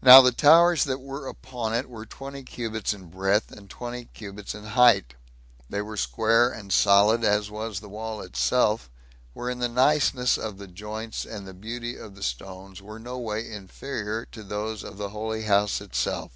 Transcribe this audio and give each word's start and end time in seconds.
Now 0.00 0.22
the 0.22 0.30
towers 0.30 0.84
that 0.84 1.00
were 1.00 1.26
upon 1.26 1.74
it 1.74 1.88
were 1.90 2.06
twenty 2.06 2.44
cubits 2.44 2.94
in 2.94 3.06
breadth, 3.06 3.50
and 3.50 3.68
twenty 3.68 4.04
cubits 4.04 4.54
in 4.54 4.62
height; 4.66 5.14
they 5.68 5.82
were 5.82 5.96
square 5.96 6.48
and 6.50 6.72
solid, 6.72 7.24
as 7.24 7.50
was 7.50 7.80
the 7.80 7.88
wall 7.88 8.20
itself, 8.20 8.88
wherein 9.32 9.58
the 9.58 9.68
niceness 9.68 10.38
of 10.38 10.58
the 10.58 10.68
joints, 10.68 11.24
and 11.24 11.44
the 11.44 11.54
beauty 11.54 11.96
of 11.96 12.14
the 12.14 12.22
stones, 12.22 12.80
were 12.80 13.00
no 13.00 13.18
way 13.18 13.50
inferior 13.50 14.26
to 14.26 14.44
those 14.44 14.84
of 14.84 14.96
the 14.96 15.08
holy 15.08 15.42
house 15.42 15.80
itself. 15.80 16.30